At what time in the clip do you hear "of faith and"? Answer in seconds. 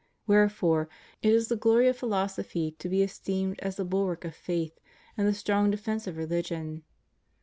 4.25-5.27